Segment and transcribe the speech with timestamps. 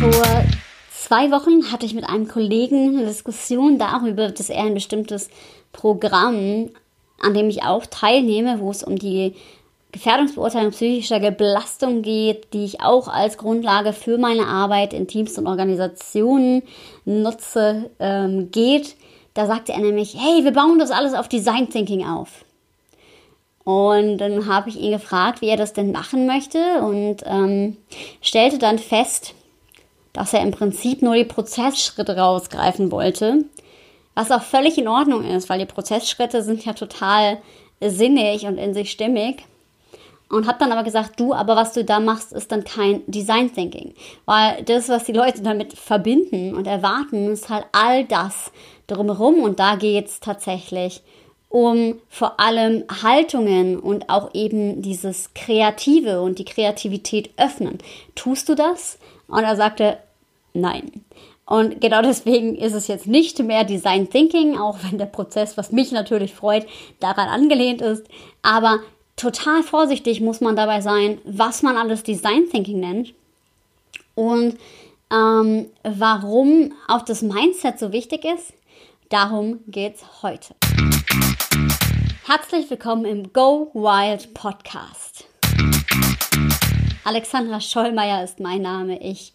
[0.00, 0.44] Vor
[0.90, 5.28] zwei Wochen hatte ich mit einem Kollegen eine Diskussion darüber, dass er ein bestimmtes
[5.72, 6.70] Programm,
[7.20, 9.34] an dem ich auch teilnehme, wo es um die
[9.92, 15.46] Gefährdungsbeurteilung psychischer Belastung geht, die ich auch als Grundlage für meine Arbeit in Teams und
[15.46, 16.62] Organisationen
[17.04, 18.96] nutze, ähm, geht.
[19.34, 22.46] Da sagte er nämlich, hey, wir bauen das alles auf Design Thinking auf.
[23.64, 27.76] Und dann habe ich ihn gefragt, wie er das denn machen möchte und ähm,
[28.22, 29.34] stellte dann fest,
[30.12, 33.44] dass er im Prinzip nur die Prozessschritte rausgreifen wollte,
[34.14, 37.38] was auch völlig in Ordnung ist, weil die Prozessschritte sind ja total
[37.80, 39.44] sinnig und in sich stimmig.
[40.28, 43.52] Und habe dann aber gesagt, du, aber was du da machst, ist dann kein Design
[43.52, 43.94] Thinking.
[44.26, 48.52] Weil das, was die Leute damit verbinden und erwarten, ist halt all das
[48.86, 49.42] drumherum.
[49.42, 51.02] Und da geht es tatsächlich
[51.48, 57.78] um vor allem Haltungen und auch eben dieses Kreative und die Kreativität öffnen.
[58.14, 58.98] Tust du das?
[59.26, 59.98] Und er sagte,
[60.52, 61.04] nein.
[61.46, 65.72] Und genau deswegen ist es jetzt nicht mehr Design Thinking, auch wenn der Prozess, was
[65.72, 66.64] mich natürlich freut,
[67.00, 68.06] daran angelehnt ist.
[68.42, 68.78] Aber
[69.16, 73.14] total vorsichtig muss man dabei sein, was man alles Design Thinking nennt.
[74.14, 74.58] Und
[75.12, 78.52] ähm, warum auch das Mindset so wichtig ist,
[79.08, 80.54] darum geht es heute.
[82.26, 85.24] Herzlich willkommen im Go Wild Podcast.
[87.02, 89.02] Alexandra Schollmeier ist mein Name.
[89.02, 89.32] Ich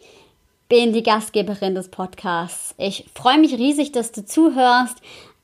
[0.68, 2.74] bin die Gastgeberin des Podcasts.
[2.78, 4.98] Ich freue mich riesig, dass du zuhörst.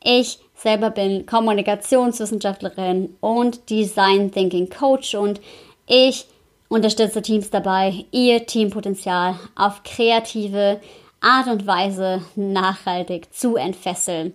[0.04, 5.42] Ich selber bin Kommunikationswissenschaftlerin und Design Thinking Coach und
[5.88, 6.26] ich
[6.70, 10.80] unterstütze Teams dabei, ihr Teampotenzial auf kreative
[11.20, 14.34] Art und Weise nachhaltig zu entfesseln.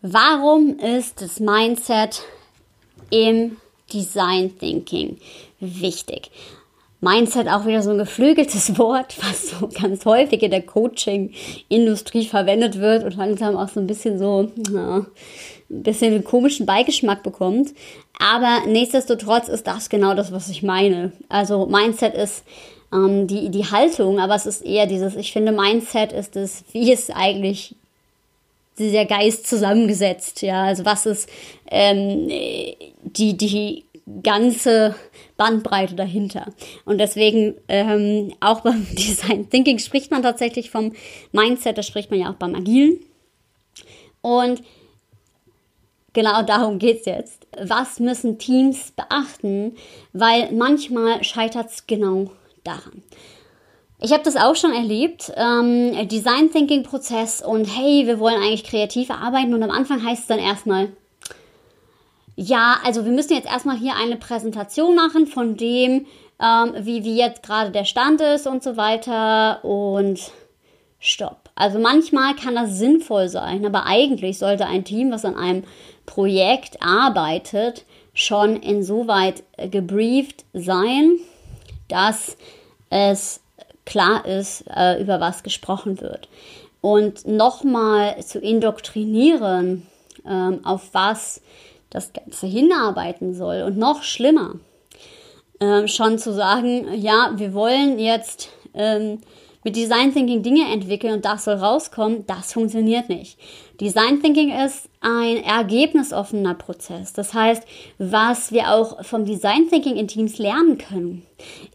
[0.00, 2.22] Warum ist das Mindset
[3.10, 3.56] im
[3.92, 5.18] Design Thinking
[5.58, 6.30] wichtig?
[7.00, 12.78] Mindset auch wieder so ein geflügeltes Wort, was so ganz häufig in der Coaching-Industrie verwendet
[12.78, 15.06] wird und langsam auch so ein bisschen so, ja,
[15.70, 17.74] ein bisschen einen komischen Beigeschmack bekommt.
[18.18, 21.12] Aber nichtsdestotrotz ist das genau das, was ich meine.
[21.28, 22.44] Also Mindset ist
[22.92, 26.92] ähm, die, die Haltung, aber es ist eher dieses, ich finde, Mindset ist es, wie
[26.92, 27.74] es eigentlich
[28.78, 31.28] der Geist zusammengesetzt, ja, also was ist
[31.70, 32.28] ähm,
[33.04, 33.84] die, die
[34.22, 34.94] ganze
[35.36, 36.52] Bandbreite dahinter.
[36.84, 40.92] Und deswegen ähm, auch beim Design Thinking spricht man tatsächlich vom
[41.32, 43.00] Mindset, das spricht man ja auch beim Agilen.
[44.20, 44.62] Und
[46.12, 47.46] genau darum geht es jetzt.
[47.60, 49.76] Was müssen Teams beachten?
[50.12, 52.30] Weil manchmal scheitert es genau
[52.62, 53.02] daran.
[54.00, 58.64] Ich habe das auch schon erlebt, ähm, Design Thinking Prozess und hey, wir wollen eigentlich
[58.64, 60.92] kreativ arbeiten und am Anfang heißt es dann erstmal,
[62.36, 66.06] ja, also wir müssen jetzt erstmal hier eine Präsentation machen von dem,
[66.40, 70.20] ähm, wie, wie jetzt gerade der Stand ist und so weiter und
[70.98, 71.50] stopp.
[71.54, 75.64] Also manchmal kann das sinnvoll sein, aber eigentlich sollte ein Team, was an einem
[76.06, 81.18] Projekt arbeitet, schon insoweit gebrieft sein,
[81.88, 82.36] dass
[82.90, 83.40] es
[83.84, 86.28] klar ist, äh, über was gesprochen wird.
[86.80, 89.86] Und nochmal zu indoktrinieren,
[90.26, 91.40] ähm, auf was
[91.94, 93.62] das Ganze hinarbeiten soll.
[93.62, 94.56] Und noch schlimmer,
[95.60, 99.20] ähm, schon zu sagen, ja, wir wollen jetzt ähm,
[99.62, 103.38] mit Design Thinking Dinge entwickeln und das soll rauskommen, das funktioniert nicht.
[103.80, 107.12] Design Thinking ist ein ergebnisoffener Prozess.
[107.12, 107.62] Das heißt,
[107.98, 111.22] was wir auch vom Design Thinking in Teams lernen können,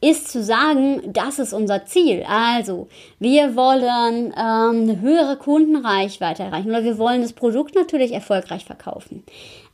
[0.01, 2.23] ist zu sagen, das ist unser Ziel.
[2.27, 2.87] Also,
[3.19, 9.23] wir wollen ähm, eine höhere Kundenreichweite erreichen oder wir wollen das Produkt natürlich erfolgreich verkaufen.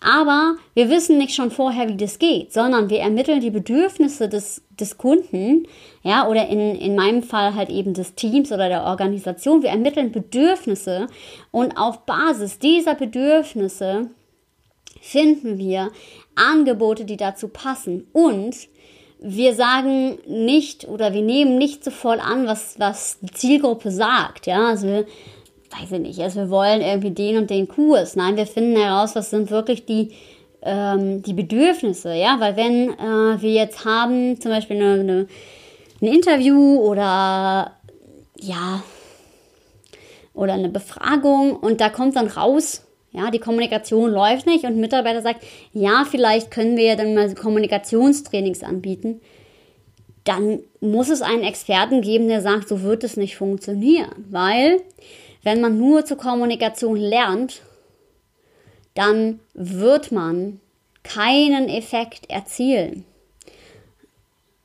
[0.02, 4.62] Aber wir wissen nicht schon vorher, wie das geht, sondern wir ermitteln die Bedürfnisse des,
[4.80, 5.68] des Kunden,
[6.04, 9.64] ja, oder in, in meinem Fall halt eben des Teams oder der Organisation.
[9.64, 11.08] Wir ermitteln Bedürfnisse
[11.52, 12.25] und auf Basis
[12.60, 14.10] dieser Bedürfnisse
[15.02, 15.92] finden wir
[16.36, 18.08] Angebote, die dazu passen.
[18.12, 18.56] Und
[19.20, 24.46] wir sagen nicht oder wir nehmen nicht sofort an, was, was die Zielgruppe sagt.
[24.46, 25.06] Ja, also wir,
[25.72, 28.16] weiß ich nicht, also wir wollen irgendwie den und den Kurs.
[28.16, 30.12] Nein, wir finden heraus, was sind wirklich die,
[30.62, 32.14] ähm, die Bedürfnisse.
[32.14, 35.28] Ja, weil wenn äh, wir jetzt haben, zum Beispiel eine, eine,
[36.02, 37.72] ein Interview oder
[38.38, 38.84] ja,
[40.36, 44.80] oder eine Befragung und da kommt dann raus, ja, die Kommunikation läuft nicht und ein
[44.82, 49.22] Mitarbeiter sagt, ja, vielleicht können wir ja dann mal Kommunikationstrainings anbieten.
[50.26, 54.26] Dann muss es einen Experten geben, der sagt, so wird es nicht funktionieren.
[54.30, 54.82] Weil,
[55.44, 57.62] wenn man nur zur Kommunikation lernt,
[58.96, 60.60] dann wird man
[61.04, 63.06] keinen Effekt erzielen.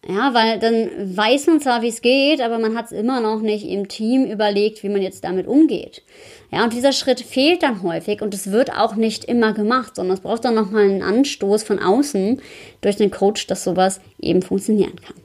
[0.08, 3.40] Ja, weil dann weiß man zwar, wie es geht, aber man hat es immer noch
[3.40, 6.02] nicht im Team überlegt, wie man jetzt damit umgeht.
[6.50, 10.16] Ja, und dieser Schritt fehlt dann häufig und es wird auch nicht immer gemacht, sondern
[10.16, 12.40] es braucht dann nochmal einen Anstoß von außen
[12.80, 15.16] durch den Coach, dass sowas eben funktionieren kann.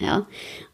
[0.00, 0.26] Ja,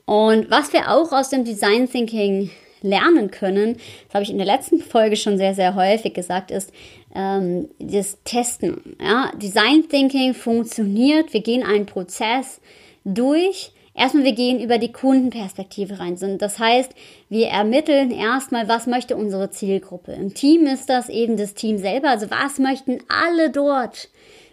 [0.07, 2.51] und was wir auch aus dem Design Thinking
[2.83, 3.75] lernen können,
[4.07, 6.73] das habe ich in der letzten Folge schon sehr, sehr häufig gesagt, ist
[7.15, 8.97] ähm, das Testen.
[9.01, 9.33] Ja?
[9.37, 12.61] Design Thinking funktioniert, wir gehen einen Prozess
[13.05, 13.73] durch.
[13.93, 16.17] Erstmal, wir gehen über die Kundenperspektive rein.
[16.39, 16.93] Das heißt,
[17.29, 20.13] wir ermitteln erstmal, was möchte unsere Zielgruppe.
[20.13, 22.09] Im Team ist das eben das Team selber.
[22.09, 24.09] Also was möchten alle dort?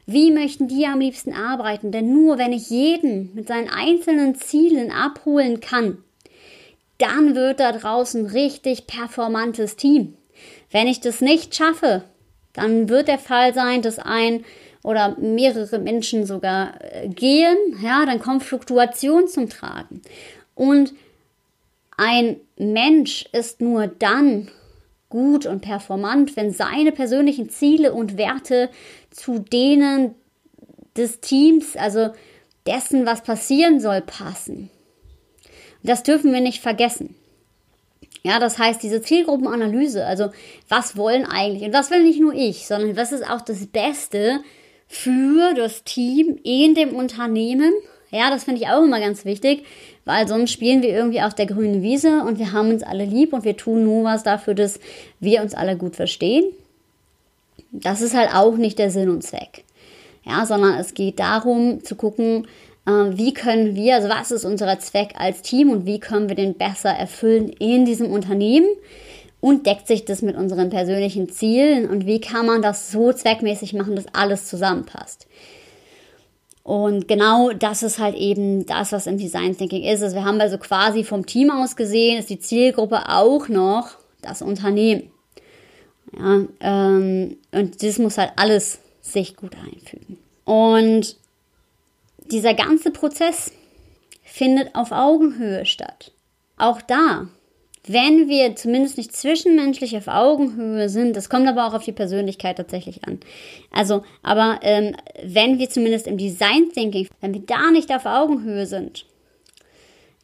[0.05, 1.91] Wie möchten die am liebsten arbeiten?
[1.91, 6.03] Denn nur wenn ich jeden mit seinen einzelnen Zielen abholen kann,
[6.97, 10.15] dann wird da draußen richtig performantes Team.
[10.71, 12.03] Wenn ich das nicht schaffe,
[12.53, 14.43] dann wird der Fall sein, dass ein
[14.83, 20.01] oder mehrere Menschen sogar äh, gehen, ja, dann kommt Fluktuation zum Tragen.
[20.55, 20.93] Und
[21.97, 24.49] ein Mensch ist nur dann
[25.09, 28.69] gut und performant, wenn seine persönlichen Ziele und Werte
[29.09, 30.15] zu denen
[30.95, 32.09] des Teams, also
[32.65, 34.69] dessen, was passieren soll, passen.
[35.87, 37.15] Das dürfen wir nicht vergessen.
[38.21, 40.31] Ja, das heißt, diese Zielgruppenanalyse, also
[40.67, 44.41] was wollen eigentlich, und was will nicht nur ich, sondern was ist auch das Beste
[44.87, 47.71] für das Team in dem Unternehmen.
[48.11, 49.63] Ja, das finde ich auch immer ganz wichtig,
[50.03, 53.31] weil sonst spielen wir irgendwie auf der grünen Wiese und wir haben uns alle lieb
[53.31, 54.81] und wir tun nur was dafür, dass
[55.21, 56.43] wir uns alle gut verstehen.
[57.71, 59.63] Das ist halt auch nicht der Sinn und Zweck.
[60.25, 62.45] Ja, sondern es geht darum zu gucken,
[62.87, 66.53] wie können wir, also was ist unser Zweck als Team und wie können wir den
[66.53, 68.67] besser erfüllen in diesem Unternehmen
[69.41, 73.73] und deckt sich das mit unseren persönlichen Zielen und wie kann man das so zweckmäßig
[73.73, 75.27] machen, dass alles zusammenpasst.
[76.63, 80.01] Und genau das ist halt eben das, was im Design Thinking ist.
[80.01, 83.91] Also wir haben also quasi vom Team aus gesehen, ist die Zielgruppe auch noch
[84.21, 85.11] das Unternehmen.
[86.17, 90.17] Ja, ähm, und das muss halt alles sich gut einfügen.
[90.45, 91.17] Und
[92.31, 93.51] dieser ganze Prozess
[94.23, 96.11] findet auf Augenhöhe statt.
[96.57, 97.27] Auch da,
[97.87, 102.57] wenn wir zumindest nicht zwischenmenschlich auf Augenhöhe sind, das kommt aber auch auf die Persönlichkeit
[102.57, 103.19] tatsächlich an.
[103.71, 108.65] Also, aber ähm, wenn wir zumindest im Design Thinking, wenn wir da nicht auf Augenhöhe
[108.65, 109.05] sind,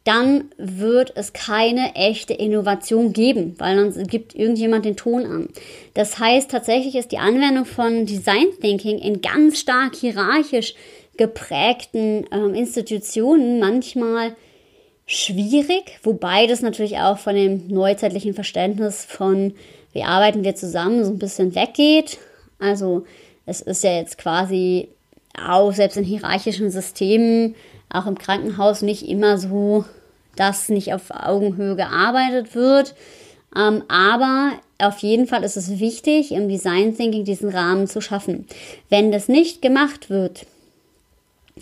[0.04, 5.48] dann wird es keine echte Innovation geben, weil dann gibt irgendjemand den Ton an.
[5.94, 10.74] Das heißt, tatsächlich ist die Anwendung von Design Thinking in ganz stark hierarchisch
[11.16, 14.34] geprägten ähm, Institutionen manchmal
[15.06, 19.54] schwierig, wobei das natürlich auch von dem neuzeitlichen Verständnis von
[19.92, 22.18] wie arbeiten wir zusammen so ein bisschen weggeht.
[22.58, 23.06] Also
[23.46, 24.88] es ist ja jetzt quasi
[25.40, 27.54] auch selbst in hierarchischen Systemen,
[27.90, 29.84] auch im Krankenhaus nicht immer so,
[30.36, 32.94] dass nicht auf Augenhöhe gearbeitet wird.
[33.56, 38.46] Ähm, aber auf jeden Fall ist es wichtig, im Design Thinking diesen Rahmen zu schaffen.
[38.88, 40.46] Wenn das nicht gemacht wird,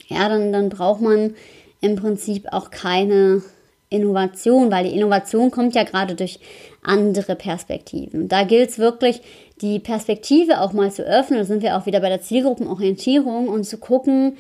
[0.09, 1.35] ja, dann, dann braucht man
[1.81, 3.43] im Prinzip auch keine
[3.91, 6.41] Innovation, weil die Innovation kommt ja gerade durch
[6.83, 8.29] andere Perspektiven.
[8.29, 9.21] Da gilt es wirklich,
[9.61, 11.39] die Perspektive auch mal zu öffnen.
[11.39, 14.37] Da sind wir auch wieder bei der Zielgruppenorientierung und zu gucken,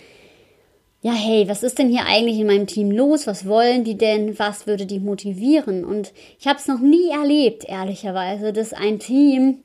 [1.03, 3.27] ja, hey, was ist denn hier eigentlich in meinem Team los?
[3.27, 4.39] Was wollen die denn?
[4.39, 5.85] Was würde die motivieren?
[5.85, 9.59] Und ich habe es noch nie erlebt, ehrlicherweise, dass ein Team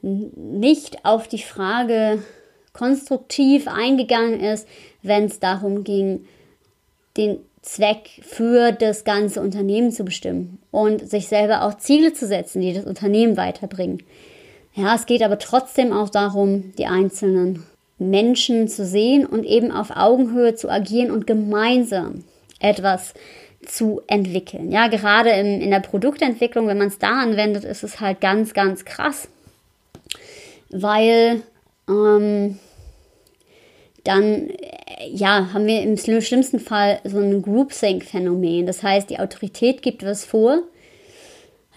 [0.00, 2.22] nicht auf die Frage
[2.72, 4.66] konstruktiv eingegangen ist,
[5.08, 6.26] wenn es darum ging,
[7.16, 12.62] den Zweck für das ganze Unternehmen zu bestimmen und sich selber auch Ziele zu setzen,
[12.62, 14.02] die das Unternehmen weiterbringen.
[14.74, 17.64] Ja, es geht aber trotzdem auch darum, die einzelnen
[17.98, 22.24] Menschen zu sehen und eben auf Augenhöhe zu agieren und gemeinsam
[22.60, 23.14] etwas
[23.66, 24.70] zu entwickeln.
[24.70, 28.54] Ja, gerade in, in der Produktentwicklung, wenn man es da anwendet, ist es halt ganz,
[28.54, 29.28] ganz krass,
[30.70, 31.42] weil
[31.88, 32.58] ähm,
[34.04, 34.48] dann
[35.06, 38.66] ja, haben wir im schlimmsten Fall so ein Groupthink-Phänomen.
[38.66, 40.62] Das heißt, die Autorität gibt was vor,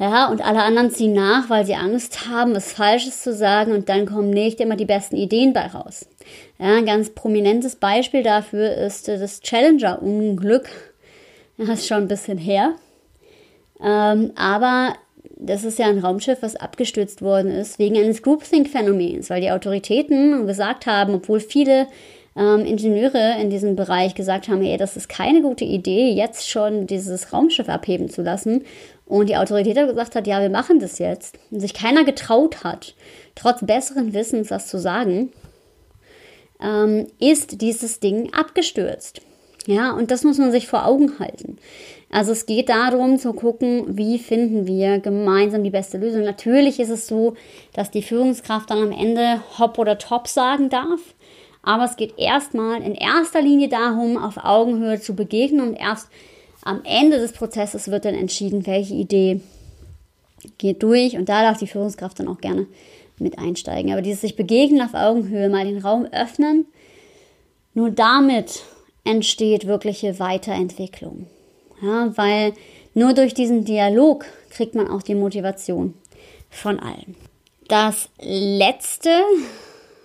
[0.01, 3.87] ja, und alle anderen ziehen nach, weil sie Angst haben, was Falsches zu sagen und
[3.87, 6.07] dann kommen nicht immer die besten Ideen bei raus.
[6.57, 10.69] Ja, ein ganz prominentes Beispiel dafür ist das Challenger-Unglück.
[11.57, 12.73] Das ist schon ein bisschen her.
[13.79, 14.95] Ähm, aber
[15.37, 20.47] das ist ja ein Raumschiff, was abgestürzt worden ist wegen eines Groupthink-Phänomens, weil die Autoritäten
[20.47, 21.85] gesagt haben, obwohl viele
[22.35, 26.87] ähm, Ingenieure in diesem Bereich gesagt haben, hey, das ist keine gute Idee, jetzt schon
[26.87, 28.63] dieses Raumschiff abheben zu lassen.
[29.05, 31.37] Und die Autorität hat gesagt hat, ja, wir machen das jetzt.
[31.51, 32.95] Und sich keiner getraut hat,
[33.35, 35.31] trotz besseren Wissens das zu sagen,
[36.61, 39.21] ähm, ist dieses Ding abgestürzt.
[39.67, 41.57] Ja, und das muss man sich vor Augen halten.
[42.09, 46.23] Also es geht darum zu gucken, wie finden wir gemeinsam die beste Lösung.
[46.23, 47.35] Natürlich ist es so,
[47.73, 50.99] dass die Führungskraft dann am Ende hopp oder top sagen darf.
[51.63, 56.09] Aber es geht erstmal in erster Linie darum, auf Augenhöhe zu begegnen und erst
[56.63, 59.41] am Ende des Prozesses wird dann entschieden, welche Idee
[60.57, 62.67] geht durch und da darf die Führungskraft dann auch gerne
[63.19, 63.91] mit einsteigen.
[63.91, 66.65] Aber dieses sich begegnen auf Augenhöhe, mal den Raum öffnen,
[67.73, 68.63] nur damit
[69.03, 71.27] entsteht wirkliche Weiterentwicklung.
[71.81, 72.53] Ja, weil
[72.93, 75.93] nur durch diesen Dialog kriegt man auch die Motivation
[76.49, 77.15] von allen.
[77.67, 79.09] Das letzte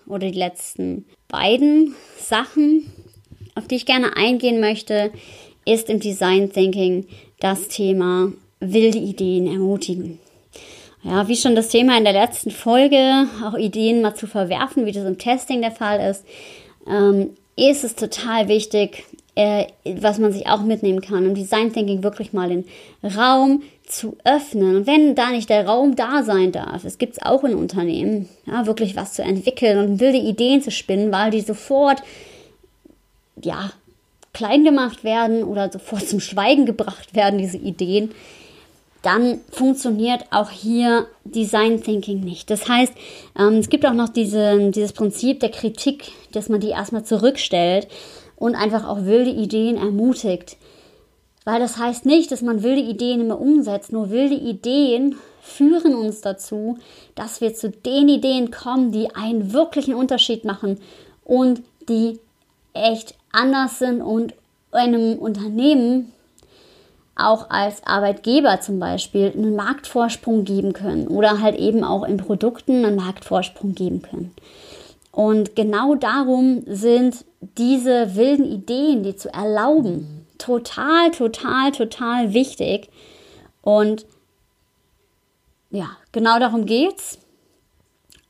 [0.06, 2.90] oder die letzten beiden Sachen,
[3.54, 5.12] auf die ich gerne eingehen möchte,
[5.64, 7.06] ist im Design Thinking
[7.40, 10.18] das Thema wilde Ideen ermutigen.
[11.02, 14.92] Ja, wie schon das Thema in der letzten Folge, auch Ideen mal zu verwerfen, wie
[14.92, 16.24] das im Testing der Fall ist,
[16.88, 19.04] ähm, ist es total wichtig,
[19.36, 22.64] äh, was man sich auch mitnehmen kann, im Design Thinking wirklich mal den
[23.04, 24.76] Raum zu öffnen.
[24.76, 28.28] Und wenn da nicht der Raum da sein darf, es gibt es auch in Unternehmen,
[28.46, 32.02] ja, wirklich was zu entwickeln und wilde Ideen zu spinnen, weil die sofort,
[33.40, 33.70] ja,
[34.32, 38.12] klein gemacht werden oder sofort zum Schweigen gebracht werden, diese Ideen,
[39.02, 42.50] dann funktioniert auch hier Design Thinking nicht.
[42.50, 42.92] Das heißt,
[43.38, 47.86] ähm, es gibt auch noch diese, dieses Prinzip der Kritik, dass man die erstmal zurückstellt
[48.36, 50.56] und einfach auch wilde Ideen ermutigt.
[51.44, 56.20] Weil das heißt nicht, dass man wilde Ideen immer umsetzt, nur wilde Ideen führen uns
[56.20, 56.78] dazu,
[57.14, 60.78] dass wir zu den Ideen kommen, die einen wirklichen Unterschied machen
[61.24, 62.18] und die
[62.74, 64.34] echt anders sind und
[64.72, 66.12] einem Unternehmen
[67.14, 72.84] auch als Arbeitgeber zum Beispiel einen Marktvorsprung geben können oder halt eben auch in Produkten
[72.84, 74.34] einen Marktvorsprung geben können.
[75.12, 77.24] Und genau darum sind
[77.58, 82.88] diese wilden Ideen, die zu erlauben, total, total, total wichtig.
[83.62, 84.06] Und
[85.70, 87.18] ja, genau darum geht's.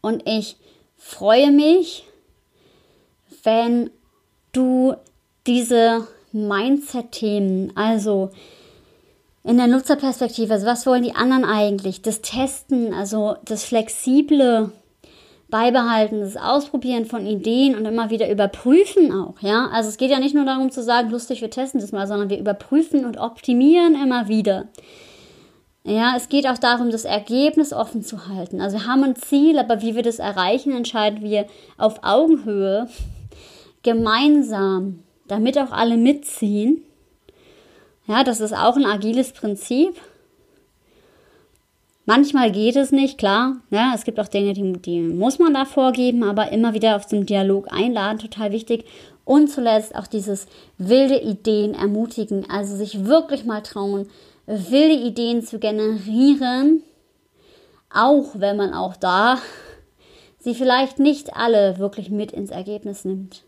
[0.01, 0.57] Und ich
[0.97, 2.05] freue mich,
[3.43, 3.91] wenn
[4.53, 4.95] du
[5.47, 8.31] diese Mindset-Themen, also
[9.45, 14.73] in der Nutzerperspektive, also was wollen die anderen eigentlich, das Testen, also das flexible
[15.49, 19.69] Beibehalten, das Ausprobieren von Ideen und immer wieder überprüfen auch, ja.
[19.73, 22.31] Also es geht ja nicht nur darum zu sagen, lustig, wir testen das mal, sondern
[22.31, 24.67] wir überprüfen und optimieren immer wieder.
[25.85, 28.61] Ja, es geht auch darum, das Ergebnis offen zu halten.
[28.61, 31.47] Also wir haben ein Ziel, aber wie wir das erreichen, entscheiden wir
[31.79, 32.89] auf Augenhöhe
[33.85, 36.83] gemeinsam, damit auch alle mitziehen.
[38.09, 39.95] Ja, das ist auch ein agiles Prinzip.
[42.07, 43.57] Manchmal geht es nicht, klar.
[43.71, 47.07] Ja, es gibt auch Dinge, die, die muss man da vorgeben, aber immer wieder auf
[47.07, 48.85] zum Dialog einladen, total wichtig.
[49.25, 50.47] Und zuletzt auch dieses
[50.79, 54.09] wilde Ideen ermutigen, also sich wirklich mal trauen,
[54.47, 56.85] wilde Ideen zu generieren,
[57.93, 59.39] auch wenn man auch da
[60.39, 63.43] sie vielleicht nicht alle wirklich mit ins Ergebnis nimmt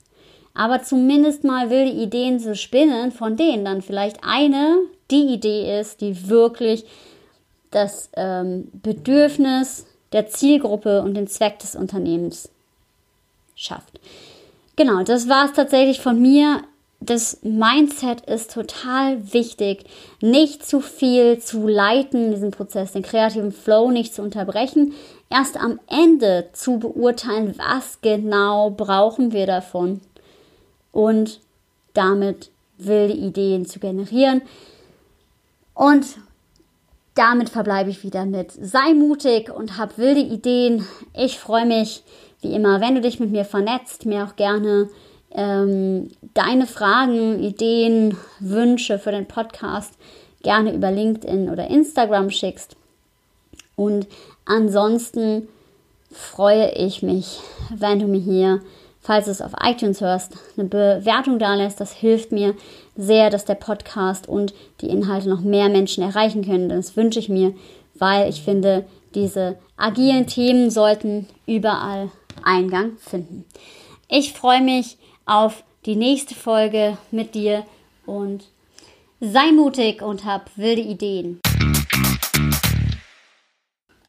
[0.59, 6.01] aber zumindest mal wilde Ideen zu spinnen, von denen dann vielleicht eine die Idee ist,
[6.01, 6.85] die wirklich
[7.71, 12.49] das ähm, Bedürfnis der Zielgruppe und den Zweck des Unternehmens
[13.55, 14.01] schafft.
[14.77, 16.63] Genau, das war es tatsächlich von mir.
[17.01, 19.85] Das Mindset ist total wichtig,
[20.21, 24.95] nicht zu viel zu leiten, diesen Prozess, den kreativen Flow nicht zu unterbrechen,
[25.31, 30.01] erst am Ende zu beurteilen, was genau brauchen wir davon
[30.91, 31.41] und
[31.95, 34.43] damit wilde Ideen zu generieren.
[35.75, 36.05] Und
[37.19, 40.87] damit verbleibe ich wieder mit sei mutig und hab wilde Ideen.
[41.15, 42.05] Ich freue mich
[42.41, 44.89] wie immer, wenn du dich mit mir vernetzt, mir auch gerne
[45.33, 49.95] ähm, deine Fragen, Ideen, Wünsche für den Podcast
[50.45, 52.77] gerne über LinkedIn oder Instagram schickst.
[53.75, 54.07] Und
[54.45, 55.49] ansonsten
[56.13, 57.41] freue ich mich,
[57.75, 58.61] wenn du mir hier
[59.09, 61.81] falls du es auf iTunes hörst, eine Bewertung da lässt.
[61.81, 62.55] Das hilft mir
[62.95, 66.69] sehr, dass der Podcast und die Inhalte noch mehr Menschen erreichen können.
[66.69, 67.55] Das wünsche ich mir,
[67.95, 68.85] weil ich finde,
[69.15, 72.11] diese agilen Themen sollten überall
[72.45, 73.47] Eingang finden.
[74.11, 77.65] Ich freue mich auf die nächste Folge mit dir
[78.05, 78.45] und
[79.21, 81.41] sei mutig und hab wilde Ideen.